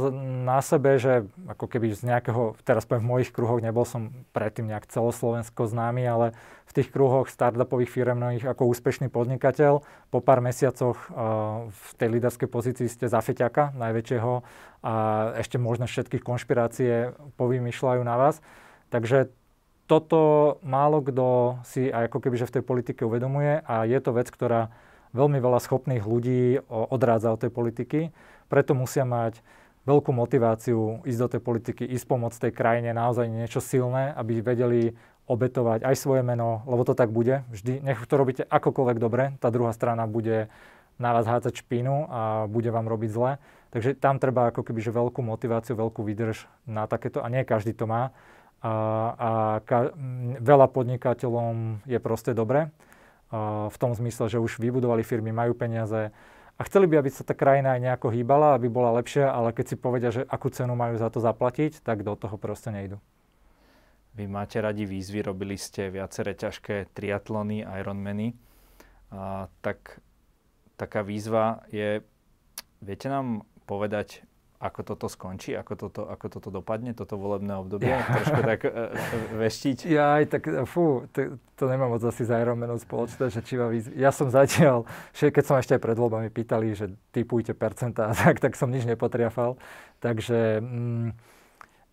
[0.46, 4.70] na sebe, že ako keby z nejakého, teraz poviem v mojich kruhoch, nebol som predtým
[4.72, 6.26] nejak celoslovensko známy, ale
[6.64, 12.48] v tých kruhoch startupových firmných ako úspešný podnikateľ, po pár mesiacoch uh, v tej líderskej
[12.48, 14.32] pozícii ste za feťaka najväčšieho
[14.86, 14.92] a
[15.36, 18.40] ešte možno všetky konšpirácie povymýšľajú na vás.
[18.88, 19.28] Takže
[19.88, 20.20] toto
[20.60, 24.68] málo kto si aj ako keby v tej politike uvedomuje a je to vec, ktorá
[25.16, 28.00] veľmi veľa schopných ľudí odrádza od tej politiky,
[28.52, 29.40] preto musia mať
[29.88, 34.92] veľkú motiváciu ísť do tej politiky, ísť pomôcť tej krajine, naozaj niečo silné, aby vedeli
[35.24, 37.44] obetovať aj svoje meno, lebo to tak bude.
[37.48, 40.52] Vždy, nech to robíte akokoľvek dobre, tá druhá strana bude
[41.00, 42.20] na vás hádzať špínu a
[42.50, 43.32] bude vám robiť zle.
[43.72, 47.88] Takže tam treba ako keby veľkú motiváciu, veľkú výdrž na takéto a nie každý to
[47.88, 48.12] má.
[48.58, 48.74] A,
[49.14, 49.30] a
[49.62, 49.94] ka,
[50.42, 52.74] veľa podnikateľom je proste dobre
[53.28, 56.10] a v tom zmysle, že už vybudovali firmy, majú peniaze
[56.58, 59.64] a chceli by, aby sa tá krajina aj nejako hýbala, aby bola lepšia, ale keď
[59.70, 62.98] si povedia, že akú cenu majú za to zaplatiť, tak do toho proste nejdu.
[64.18, 68.34] Vy máte radi výzvy, robili ste viaceré ťažké triatlony, Ironmany.
[69.14, 70.02] A, tak
[70.74, 72.02] taká výzva je,
[72.82, 74.26] viete nám povedať,
[74.58, 77.94] ako toto skončí, ako toto, ako toto dopadne, toto volebné obdobie?
[77.94, 78.02] Ja.
[78.02, 79.78] Trošku tak e, e, veštiť?
[79.86, 83.70] Ja aj tak, fú, to, to nemám moc asi s Ironmanom spoločné, že či ma
[83.70, 83.94] výzvy.
[83.94, 84.82] Ja som zatiaľ,
[85.14, 89.54] keď som ešte aj pred voľbami pýtali, že typujte percentá, tak, tak som nič nepotriafal.
[90.02, 91.08] Takže mm,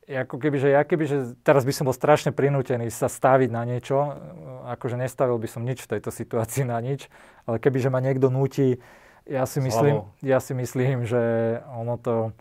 [0.06, 3.66] ako keby, že ja keby, že teraz by som bol strašne prinútený sa staviť na
[3.66, 3.98] niečo,
[4.74, 7.10] akože nestavil by som nič v tejto situácii na nič,
[7.50, 8.82] ale keby, že ma niekto núti,
[9.26, 11.18] ja si myslím, ja si myslím, že
[11.74, 12.38] ono to,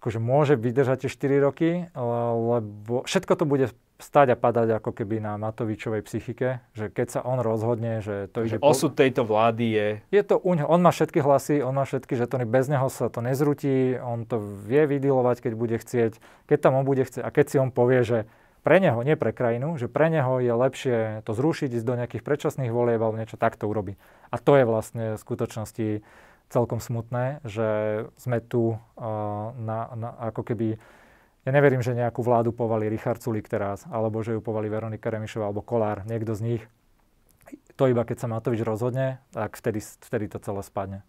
[0.00, 3.68] akože môže vydržať tie 4 roky, lebo všetko to bude
[4.00, 8.48] stať a padať ako keby na Matovičovej psychike, že keď sa on rozhodne, že to
[8.48, 8.56] ide...
[8.64, 9.04] Osud po...
[9.04, 9.88] tejto vlády je...
[10.08, 13.12] Je to u neho, on má všetky hlasy, on má všetky žetony, bez neho sa
[13.12, 16.16] to nezrutí, on to vie vydilovať, keď bude chcieť,
[16.48, 18.18] keď tam on bude chcieť a keď si on povie, že
[18.60, 22.24] pre neho, nie pre krajinu, že pre neho je lepšie to zrušiť, ísť do nejakých
[22.24, 23.96] predčasných volieb alebo niečo takto urobiť.
[24.32, 25.88] A to je vlastne v skutočnosti
[26.50, 27.68] celkom smutné, že
[28.18, 28.78] sme tu uh,
[29.54, 30.76] na, na, ako keby...
[31.46, 35.48] Ja neverím, že nejakú vládu povali Richard Sulik teraz, alebo že ju povali Veronika Remišová
[35.48, 36.62] alebo Kolár, niekto z nich.
[37.80, 41.00] To iba keď sa Matovič rozhodne, tak vtedy, vtedy to celé spadne.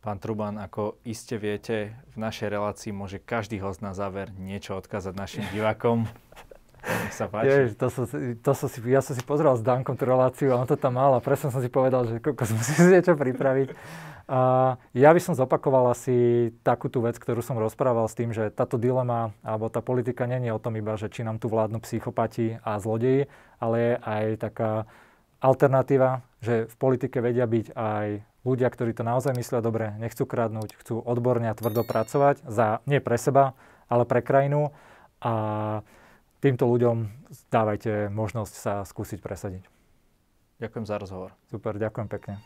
[0.00, 5.14] Pán Truban, ako iste viete, v našej relácii môže každý host na záver niečo odkázať
[5.16, 6.04] našim divákom.
[7.10, 7.50] Sa páči.
[7.50, 8.04] Jež, to som,
[8.38, 10.96] to som si, ja som si pozrel s Dankom tú reláciu a on to tam
[10.96, 13.74] mal a presne som si povedal, že kokos musím si niečo pripraviť.
[14.30, 18.54] A ja by som zopakoval asi takú tú vec, ktorú som rozprával s tým, že
[18.54, 21.82] táto dilema alebo tá politika nie je o tom iba, že či nám tu vládnu
[21.82, 23.26] psychopati a zlodeji,
[23.58, 24.70] ale je aj taká
[25.42, 28.06] alternatíva, že v politike vedia byť aj
[28.46, 33.02] ľudia, ktorí to naozaj myslia dobre, nechcú kradnúť, chcú odborne a tvrdo pracovať za, nie
[33.02, 33.58] pre seba,
[33.90, 34.70] ale pre krajinu
[35.20, 35.82] a
[36.40, 37.08] týmto ľuďom
[37.52, 39.64] dávajte možnosť sa skúsiť presadiť.
[40.60, 41.30] Ďakujem za rozhovor.
[41.48, 42.40] Super, ďakujem pekne.